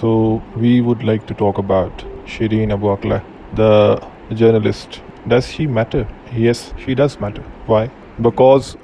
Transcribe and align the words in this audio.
So, 0.00 0.42
we 0.56 0.80
would 0.80 1.04
like 1.04 1.26
to 1.28 1.34
talk 1.34 1.58
about 1.58 2.04
Shireen 2.26 2.72
Abu 2.72 2.86
Akleh, 2.86 3.22
the 3.54 4.04
journalist. 4.34 5.00
Does 5.28 5.46
she 5.46 5.66
matter? 5.68 6.08
Yes, 6.34 6.74
she 6.84 6.96
does 6.96 7.20
matter. 7.20 7.42
Why? 7.66 7.90
Because 8.20 8.76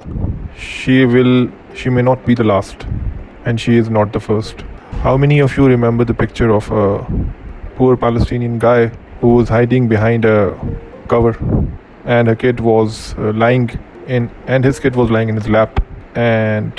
she 0.57 1.05
will, 1.05 1.51
she 1.75 1.89
may 1.89 2.01
not 2.01 2.25
be 2.25 2.33
the 2.33 2.45
last, 2.45 2.85
and 3.45 3.59
she 3.59 3.75
is 3.75 3.89
not 3.89 4.13
the 4.13 4.21
first. 4.21 4.61
How 5.03 5.17
many 5.17 5.39
of 5.39 5.57
you 5.57 5.67
remember 5.67 6.05
the 6.05 6.13
picture 6.13 6.49
of 6.49 6.71
a 6.71 7.05
poor 7.75 7.97
Palestinian 7.97 8.57
guy 8.57 8.87
who 9.19 9.35
was 9.35 9.49
hiding 9.49 9.89
behind 9.89 10.23
a 10.23 10.57
cover, 11.09 11.37
and 12.05 12.29
a 12.29 12.35
kid 12.37 12.61
was 12.61 13.15
uh, 13.17 13.33
lying 13.33 13.69
in, 14.07 14.31
and 14.47 14.63
his 14.63 14.79
kid 14.79 14.95
was 14.95 15.11
lying 15.11 15.27
in 15.27 15.35
his 15.35 15.49
lap, 15.49 15.83
and 16.15 16.73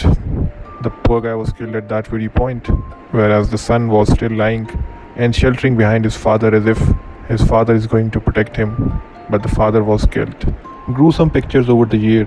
the 0.83 0.91
poor 0.91 1.21
guy 1.21 1.35
was 1.35 1.53
killed 1.53 1.77
at 1.77 1.89
that 1.89 2.07
very 2.07 2.29
point, 2.29 2.67
whereas 3.13 3.51
the 3.51 3.59
son 3.59 3.89
was 3.89 4.13
still 4.13 4.33
lying 4.33 4.69
and 5.17 5.35
sheltering 5.35 5.77
behind 5.77 6.05
his 6.05 6.17
father 6.17 6.55
as 6.55 6.67
if 6.67 6.81
his 7.29 7.43
father 7.43 7.75
is 7.75 7.87
going 7.87 8.11
to 8.11 8.21
protect 8.21 8.57
him, 8.57 9.01
but 9.31 9.43
the 9.43 9.49
father 9.49 9.83
was 9.85 10.07
killed. 10.07 10.55
Gruesome 10.93 11.31
pictures 11.31 11.69
over 11.69 11.85
the 11.85 11.97
year, 11.97 12.27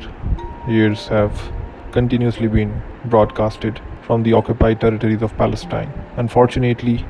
years 0.68 1.08
have 1.08 1.52
continuously 1.92 2.48
been 2.48 2.82
broadcasted 3.06 3.82
from 4.04 4.24
the 4.24 4.34
occupied 4.34 4.80
territories 4.82 5.22
of 5.22 5.36
Palestine. 5.38 5.92
Unfortunately, 6.18 7.06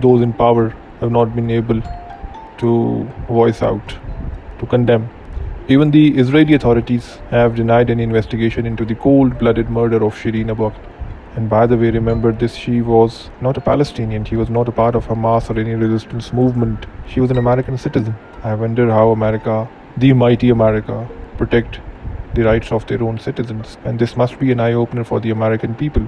those 0.00 0.22
in 0.22 0.32
power 0.32 0.70
have 1.00 1.10
not 1.10 1.34
been 1.34 1.50
able 1.50 1.82
to 2.58 3.04
voice 3.28 3.62
out, 3.62 3.96
to 4.58 4.66
condemn 4.66 5.08
even 5.68 5.90
the 5.90 6.16
Israeli 6.16 6.54
authorities 6.54 7.18
have 7.30 7.56
denied 7.56 7.90
any 7.90 8.04
investigation 8.04 8.66
into 8.66 8.84
the 8.84 8.94
cold 8.94 9.36
blooded 9.36 9.68
murder 9.68 9.96
of 9.96 10.14
Shireen 10.14 10.48
Abu. 10.48 10.70
And 11.34 11.50
by 11.50 11.66
the 11.66 11.76
way, 11.76 11.90
remember 11.90 12.30
this 12.30 12.54
she 12.54 12.82
was 12.82 13.30
not 13.40 13.56
a 13.56 13.60
Palestinian, 13.60 14.24
she 14.24 14.36
was 14.36 14.48
not 14.48 14.68
a 14.68 14.72
part 14.72 14.94
of 14.94 15.06
Hamas 15.06 15.50
or 15.50 15.58
any 15.58 15.74
resistance 15.74 16.32
movement. 16.32 16.86
She 17.08 17.18
was 17.18 17.32
an 17.32 17.38
American 17.38 17.76
citizen. 17.76 18.14
I 18.44 18.54
wonder 18.54 18.88
how 18.92 19.10
America, 19.10 19.68
the 19.96 20.12
mighty 20.12 20.50
America, 20.50 21.08
protect 21.36 21.80
the 22.34 22.44
rights 22.44 22.70
of 22.70 22.86
their 22.86 23.02
own 23.02 23.18
citizens. 23.18 23.76
And 23.84 23.98
this 23.98 24.16
must 24.16 24.38
be 24.38 24.52
an 24.52 24.60
eye 24.60 24.74
opener 24.74 25.02
for 25.02 25.18
the 25.18 25.32
American 25.32 25.74
people 25.74 26.06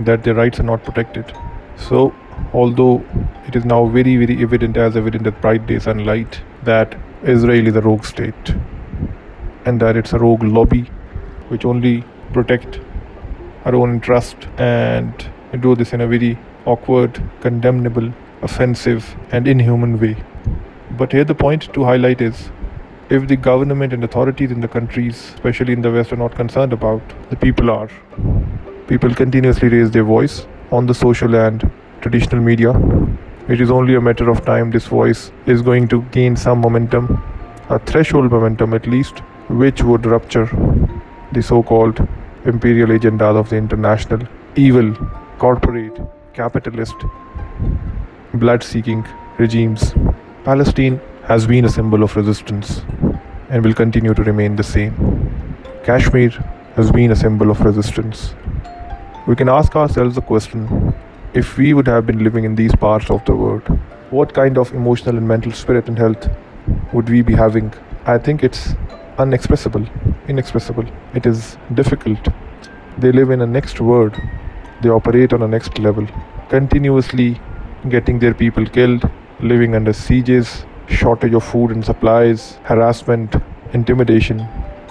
that 0.00 0.22
their 0.22 0.34
rights 0.34 0.60
are 0.60 0.64
not 0.64 0.84
protected. 0.84 1.32
So, 1.78 2.14
although 2.52 3.02
it 3.46 3.56
is 3.56 3.64
now 3.64 3.86
very, 3.86 4.18
very 4.18 4.42
evident, 4.42 4.76
as 4.76 4.98
evident 4.98 5.26
as 5.26 5.32
bright 5.40 5.66
day 5.66 5.78
sunlight, 5.78 6.42
that 6.64 6.94
Israel 7.24 7.66
is 7.66 7.74
a 7.74 7.80
rogue 7.80 8.04
state 8.04 8.54
and 9.64 9.80
that 9.80 9.96
it's 9.96 10.12
a 10.12 10.18
rogue 10.18 10.42
lobby 10.42 10.82
which 11.48 11.64
only 11.64 12.04
protect 12.32 12.80
our 13.64 13.74
own 13.74 13.90
interest 13.90 14.48
and 14.58 15.30
do 15.60 15.74
this 15.74 15.92
in 15.92 16.00
a 16.00 16.06
very 16.06 16.38
awkward, 16.64 17.22
condemnable, 17.40 18.12
offensive, 18.42 19.14
and 19.30 19.46
inhuman 19.46 20.00
way. 20.00 20.16
But 20.92 21.12
here 21.12 21.24
the 21.24 21.34
point 21.34 21.72
to 21.74 21.84
highlight 21.84 22.20
is 22.20 22.50
if 23.10 23.28
the 23.28 23.36
government 23.36 23.92
and 23.92 24.02
authorities 24.04 24.50
in 24.50 24.60
the 24.60 24.68
countries, 24.68 25.32
especially 25.34 25.72
in 25.72 25.82
the 25.82 25.90
West, 25.90 26.12
are 26.12 26.16
not 26.16 26.34
concerned 26.34 26.72
about, 26.72 27.02
the 27.30 27.36
people 27.36 27.70
are. 27.70 27.88
People 28.86 29.14
continuously 29.14 29.68
raise 29.68 29.90
their 29.90 30.04
voice 30.04 30.46
on 30.70 30.86
the 30.86 30.94
social 30.94 31.34
and 31.34 31.70
traditional 32.00 32.40
media. 32.40 32.72
It 33.48 33.60
is 33.60 33.70
only 33.70 33.94
a 33.94 34.00
matter 34.00 34.30
of 34.30 34.44
time 34.44 34.70
this 34.70 34.86
voice 34.86 35.30
is 35.46 35.62
going 35.62 35.88
to 35.88 36.02
gain 36.12 36.36
some 36.36 36.60
momentum, 36.60 37.22
a 37.68 37.78
threshold 37.78 38.30
momentum 38.30 38.72
at 38.72 38.86
least, 38.86 39.22
which 39.52 39.82
would 39.82 40.06
rupture 40.06 40.46
the 41.32 41.42
so 41.42 41.62
called 41.62 42.06
imperial 42.46 42.88
agendas 42.88 43.36
of 43.36 43.50
the 43.50 43.56
international 43.56 44.26
evil, 44.56 44.94
corporate, 45.38 46.00
capitalist, 46.32 46.94
blood 48.34 48.62
seeking 48.62 49.06
regimes. 49.38 49.94
Palestine 50.44 51.00
has 51.24 51.46
been 51.46 51.64
a 51.64 51.68
symbol 51.68 52.02
of 52.02 52.16
resistance 52.16 52.82
and 53.50 53.64
will 53.64 53.74
continue 53.74 54.14
to 54.14 54.22
remain 54.24 54.56
the 54.56 54.62
same. 54.62 54.94
Kashmir 55.84 56.30
has 56.76 56.90
been 56.90 57.10
a 57.10 57.16
symbol 57.16 57.50
of 57.50 57.60
resistance. 57.60 58.34
We 59.26 59.36
can 59.36 59.48
ask 59.48 59.76
ourselves 59.76 60.14
the 60.14 60.22
question 60.22 60.94
if 61.34 61.56
we 61.56 61.74
would 61.74 61.86
have 61.86 62.06
been 62.06 62.24
living 62.24 62.44
in 62.44 62.54
these 62.54 62.74
parts 62.74 63.10
of 63.10 63.24
the 63.26 63.34
world, 63.34 63.62
what 64.10 64.34
kind 64.34 64.58
of 64.58 64.72
emotional 64.72 65.16
and 65.16 65.26
mental 65.26 65.52
spirit 65.52 65.88
and 65.88 65.98
health 65.98 66.28
would 66.92 67.08
we 67.08 67.22
be 67.22 67.34
having? 67.34 67.72
I 68.04 68.18
think 68.18 68.42
it's 68.42 68.74
unexpressible, 69.22 69.86
inexpressible. 70.28 70.86
It 71.14 71.26
is 71.26 71.56
difficult. 71.74 72.28
They 72.98 73.12
live 73.12 73.30
in 73.30 73.40
a 73.40 73.46
next 73.46 73.80
world. 73.80 74.14
They 74.82 74.88
operate 74.88 75.32
on 75.32 75.42
a 75.42 75.48
next 75.48 75.78
level, 75.78 76.06
continuously 76.48 77.40
getting 77.88 78.18
their 78.18 78.34
people 78.34 78.66
killed, 78.66 79.08
living 79.40 79.74
under 79.74 79.92
sieges, 79.92 80.64
shortage 80.88 81.34
of 81.34 81.44
food 81.44 81.70
and 81.70 81.84
supplies, 81.84 82.58
harassment, 82.64 83.36
intimidation, 83.72 84.46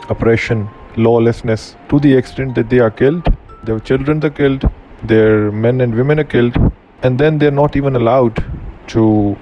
oppression, 0.09 0.69
lawlessness, 0.95 1.75
to 1.89 1.99
the 1.99 2.13
extent 2.13 2.55
that 2.55 2.69
they 2.69 2.79
are 2.79 2.91
killed, 2.91 3.25
their 3.63 3.79
children 3.79 4.23
are 4.23 4.29
killed, 4.29 4.69
their 5.03 5.51
men 5.51 5.81
and 5.81 5.95
women 5.95 6.19
are 6.19 6.29
killed, 6.35 6.55
and 7.03 7.19
then 7.19 7.37
they're 7.37 7.59
not 7.63 7.75
even 7.75 7.95
allowed 7.95 8.43
to 8.87 9.37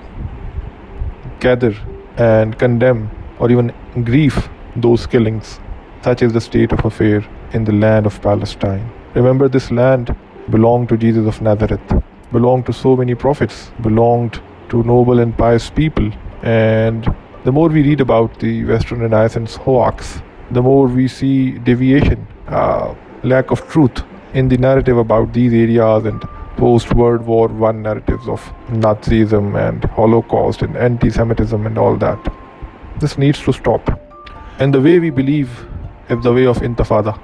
gather 1.39 1.73
and 2.17 2.57
condemn 2.59 3.09
or 3.39 3.49
even 3.49 3.73
grieve 4.03 4.49
those 4.75 5.05
killings. 5.07 5.59
Such 6.03 6.21
is 6.21 6.33
the 6.33 6.41
state 6.41 6.71
of 6.71 6.85
affair 6.85 7.25
in 7.53 7.63
the 7.63 7.71
land 7.71 8.05
of 8.05 8.21
Palestine. 8.21 8.89
Remember, 9.13 9.49
this 9.49 9.71
land 9.71 10.15
belonged 10.49 10.89
to 10.89 10.97
Jesus 10.97 11.27
of 11.27 11.41
Nazareth, 11.41 12.03
belonged 12.31 12.65
to 12.67 12.73
so 12.73 12.95
many 12.95 13.15
prophets, 13.15 13.71
belonged 13.81 14.41
to 14.69 14.83
noble 14.83 15.19
and 15.19 15.37
pious 15.37 15.69
people. 15.69 16.11
And 16.43 17.13
the 17.43 17.51
more 17.51 17.69
we 17.69 17.81
read 17.83 18.01
about 18.01 18.39
the 18.39 18.65
Western 18.65 18.99
Renaissance 19.01 19.55
hoax, 19.55 20.21
the 20.51 20.61
more 20.61 20.87
we 20.87 21.07
see 21.07 21.51
deviation, 21.59 22.27
uh, 22.47 22.93
lack 23.23 23.51
of 23.51 23.67
truth 23.69 24.03
in 24.33 24.47
the 24.47 24.57
narrative 24.57 24.97
about 24.97 25.33
these 25.33 25.53
areas 25.53 26.05
and 26.05 26.21
post 26.57 26.93
World 26.93 27.25
War 27.25 27.47
One 27.47 27.81
narratives 27.81 28.27
of 28.27 28.41
Nazism 28.67 29.55
and 29.55 29.83
Holocaust 29.85 30.61
and 30.61 30.75
anti 30.75 31.09
Semitism 31.09 31.65
and 31.65 31.77
all 31.77 31.95
that. 31.97 32.33
This 32.99 33.17
needs 33.17 33.39
to 33.43 33.53
stop. 33.53 34.08
And 34.59 34.73
the 34.73 34.81
way 34.81 34.99
we 34.99 35.09
believe 35.09 35.49
is 36.09 36.21
the 36.21 36.33
way 36.33 36.45
of 36.45 36.57
intifada, 36.57 37.17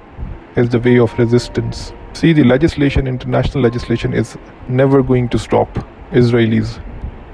is 0.55 0.69
the 0.69 0.79
way 0.79 0.99
of 0.99 1.13
resistance. 1.19 1.91
See, 2.13 2.31
the 2.31 2.45
legislation, 2.45 3.07
international 3.07 3.61
legislation, 3.61 4.13
is 4.13 4.37
never 4.69 5.03
going 5.03 5.27
to 5.29 5.37
stop 5.37 5.67
Israelis 6.13 6.79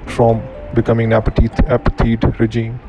from 0.06 0.42
becoming 0.74 1.12
an 1.12 1.22
apartheid 1.22 2.36
regime. 2.40 2.80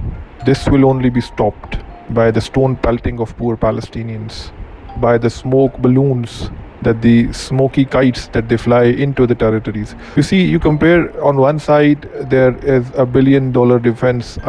This 0.44 0.68
will 0.68 0.86
only 0.86 1.12
be 1.12 1.22
stopped 1.22 1.78
by 2.10 2.32
the 2.32 2.42
stone 2.42 2.78
pelting 2.78 3.20
of 3.20 3.38
poor 3.38 3.58
Palestinians, 3.58 4.52
by 5.00 5.20
the 5.20 5.30
smoke 5.30 5.78
balloons 5.84 6.50
that 6.82 7.04
the 7.04 7.32
smoky 7.32 7.86
kites 7.86 8.28
that 8.30 8.50
they 8.50 8.58
fly 8.58 8.86
into 8.86 9.28
the 9.28 9.36
territories. 9.36 9.94
You 10.16 10.24
see, 10.24 10.44
you 10.44 10.60
compare 10.60 11.24
on 11.24 11.38
one 11.38 11.60
side 11.60 12.10
there 12.32 12.58
is 12.58 12.90
a 12.96 13.06
billion 13.06 13.52
dollar 13.52 13.78
defense 13.78 14.40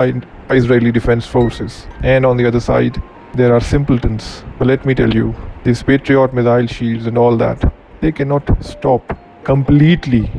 Israeli 0.50 0.92
defense 0.92 1.26
forces, 1.26 1.86
and 2.02 2.26
on 2.26 2.36
the 2.36 2.46
other 2.46 2.60
side 2.60 3.00
there 3.34 3.54
are 3.54 3.60
simpletons. 3.60 4.44
But 4.58 4.68
let 4.68 4.84
me 4.84 4.94
tell 4.94 5.12
you, 5.12 5.34
these 5.64 5.82
Patriot 5.82 6.32
missile 6.32 6.66
shields 6.66 7.06
and 7.06 7.18
all 7.18 7.36
that, 7.38 7.72
they 8.00 8.12
cannot 8.12 8.64
stop 8.64 9.16
completely 9.44 10.30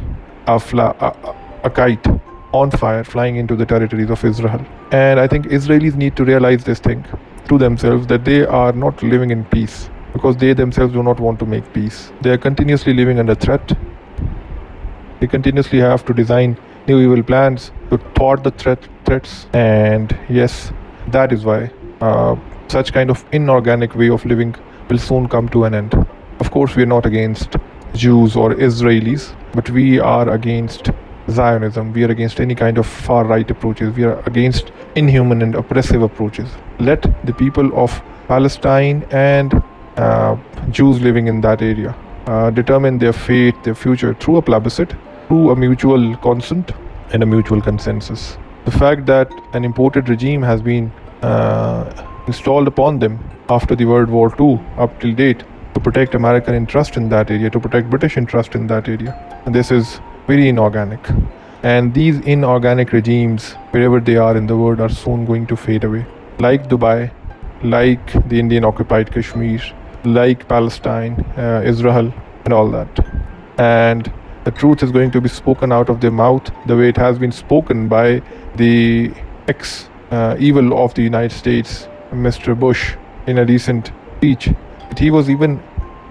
a, 0.48 0.60
fla- 0.60 0.96
a, 1.00 1.68
a 1.68 1.70
kite 1.70 2.08
on 2.54 2.72
fire 2.72 3.04
flying 3.04 3.36
into 3.36 3.56
the 3.56 3.66
territories 3.66 4.10
of 4.10 4.24
Israel. 4.24 4.66
And 4.92 5.20
I 5.20 5.28
think 5.28 5.48
Israelis 5.48 5.96
need 5.96 6.16
to 6.16 6.24
realize 6.24 6.64
this 6.64 6.80
thing 6.80 7.06
to 7.50 7.58
themselves 7.58 8.08
that 8.08 8.24
they 8.24 8.46
are 8.46 8.72
not 8.72 9.04
living 9.04 9.32
in 9.32 9.44
peace 9.46 9.90
because 10.14 10.38
they 10.38 10.54
themselves 10.54 10.94
do 10.94 11.04
not 11.04 11.20
want 11.20 11.40
to 11.40 11.46
make 11.46 11.72
peace. 11.74 12.12
They 12.22 12.30
are 12.30 12.38
continuously 12.38 12.94
living 12.94 13.20
under 13.20 13.36
threat. 13.36 13.78
They 15.20 15.28
continuously 15.28 15.80
have 15.80 16.06
to 16.06 16.14
design 16.14 16.58
new 16.88 17.00
evil 17.00 17.24
plans 17.24 17.72
to 17.90 17.98
thwart 18.16 18.44
the 18.44 18.52
threat 18.52 18.88
threats. 19.06 19.48
And 19.54 20.18
yes, 20.30 20.72
that 21.08 21.32
is 21.32 21.46
why 21.46 21.72
uh, 22.02 22.36
such 22.68 22.92
kind 22.94 23.10
of 23.10 23.24
inorganic 23.32 23.96
way 23.96 24.10
of 24.10 24.26
living 24.26 24.56
will 24.90 24.98
soon 24.98 25.28
come 25.28 25.50
to 25.50 25.64
an 25.66 25.74
end. 25.74 25.94
Of 26.40 26.52
course, 26.52 26.76
we 26.76 26.84
are 26.84 26.88
not 26.88 27.06
against 27.06 27.56
Jews 27.94 28.36
or 28.36 28.54
Israelis, 28.56 29.34
but 29.54 29.70
we 29.70 30.00
are 30.00 30.30
against 30.30 30.92
Zionism. 31.30 31.94
We 31.94 32.04
are 32.04 32.12
against 32.12 32.40
any 32.40 32.56
kind 32.56 32.78
of 32.78 32.86
far 32.86 33.26
right 33.26 33.50
approaches. 33.50 33.96
We 33.96 34.04
are 34.04 34.20
against 34.26 34.72
inhuman 34.96 35.42
and 35.42 35.56
oppressive 35.56 36.02
approaches. 36.02 36.50
Let 36.80 37.02
the 37.26 37.34
people 37.34 37.72
of 37.76 38.02
Palestine 38.28 39.06
and 39.12 39.64
uh, 39.98 40.36
Jews 40.70 41.02
living 41.02 41.28
in 41.28 41.42
that 41.42 41.62
area 41.62 41.96
uh, 42.28 42.50
determine 42.52 42.98
their 42.98 43.14
fate, 43.14 43.56
their 43.64 43.76
future 43.76 44.14
through 44.14 44.38
a 44.38 44.42
plebiscite, 44.42 44.94
through 45.28 45.52
a 45.52 45.56
mutual 45.56 46.16
consent 46.18 46.72
and 47.14 47.24
a 47.24 47.26
mutual 47.26 47.62
consensus. 47.62 48.38
The 48.66 48.72
fact 48.72 49.06
that 49.06 49.32
an 49.54 49.64
imported 49.64 50.10
regime 50.10 50.42
has 50.42 50.62
been 50.62 50.92
uh, 51.22 52.06
installed 52.28 52.68
upon 52.68 52.98
them 53.00 53.20
after 53.48 53.76
the 53.76 53.86
World 53.86 54.10
War 54.10 54.34
II 54.40 54.60
up 54.78 55.00
till 55.00 55.14
date 55.14 55.44
to 55.76 55.80
protect 55.80 56.16
American 56.16 56.56
interest 56.56 56.98
in 56.98 57.10
that 57.10 57.30
area, 57.30 57.50
to 57.52 57.60
protect 57.60 57.90
British 57.92 58.18
interest 58.18 58.56
in 58.56 58.66
that 58.68 58.88
area. 58.88 59.14
And 59.46 59.54
this 59.54 59.70
is 59.72 60.00
very 60.26 60.50
inorganic. 60.50 61.00
And 61.62 61.94
these 61.94 62.20
inorganic 62.22 62.92
regimes, 62.92 63.54
wherever 63.72 64.00
they 64.00 64.18
are 64.18 64.36
in 64.36 64.48
the 64.48 64.58
world, 64.58 64.82
are 64.82 64.90
soon 64.90 65.26
going 65.26 65.46
to 65.48 65.56
fade 65.56 65.84
away. 65.84 66.06
Like 66.40 66.68
Dubai, 66.68 67.12
like 67.64 68.30
the 68.30 68.40
Indian 68.40 68.66
occupied 68.66 69.12
Kashmir, 69.12 69.62
like 70.04 70.48
Palestine, 70.48 71.14
uh, 71.38 71.62
Israel, 71.64 72.14
and 72.46 72.54
all 72.54 72.70
that. 72.72 73.06
And 73.58 74.12
the 74.46 74.52
truth 74.52 74.84
is 74.84 74.92
going 74.92 75.12
to 75.12 75.20
be 75.20 75.28
spoken 75.28 75.72
out 75.72 75.90
of 75.90 76.00
their 76.02 76.12
mouth 76.12 76.50
the 76.68 76.78
way 76.78 76.88
it 76.90 76.98
has 76.98 77.18
been 77.18 77.32
spoken 77.32 77.88
by 77.88 78.22
the 78.56 79.12
ex 79.48 79.90
uh, 80.12 80.36
evil 80.40 80.78
of 80.84 80.94
the 80.94 81.02
United 81.02 81.32
States, 81.32 81.88
Mr. 82.12 82.58
Bush, 82.58 82.96
in 83.26 83.40
a 83.40 83.46
recent 83.46 83.92
speech. 84.18 84.50
He 84.98 85.10
was 85.10 85.30
even 85.30 85.62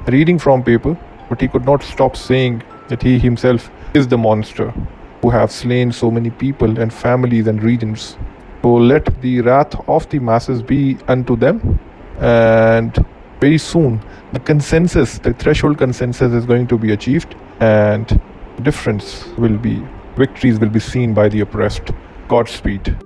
reading 0.08 0.38
from 0.38 0.64
paper, 0.64 0.98
but 1.28 1.40
he 1.40 1.46
could 1.46 1.64
not 1.64 1.82
stop 1.82 2.16
saying 2.16 2.62
that 2.88 3.02
he 3.02 3.18
himself 3.18 3.70
is 3.94 4.08
the 4.08 4.18
monster 4.18 4.74
who 5.22 5.30
have 5.30 5.50
slain 5.50 5.92
so 5.92 6.10
many 6.10 6.30
people 6.30 6.78
and 6.78 6.92
families 6.92 7.46
and 7.46 7.62
regions. 7.62 8.16
So 8.62 8.74
let 8.74 9.22
the 9.22 9.42
wrath 9.42 9.76
of 9.88 10.08
the 10.10 10.18
masses 10.18 10.60
be 10.60 10.98
unto 11.06 11.36
them, 11.36 11.78
and 12.18 13.04
very 13.40 13.58
soon 13.58 14.02
the 14.32 14.40
consensus, 14.40 15.18
the 15.18 15.32
threshold 15.32 15.78
consensus 15.78 16.32
is 16.32 16.44
going 16.44 16.66
to 16.66 16.76
be 16.76 16.92
achieved, 16.92 17.36
and 17.60 18.20
difference 18.62 19.26
will 19.36 19.56
be, 19.56 19.82
victories 20.16 20.58
will 20.58 20.70
be 20.70 20.80
seen 20.80 21.14
by 21.14 21.28
the 21.28 21.40
oppressed. 21.40 21.90
Godspeed. 22.28 23.03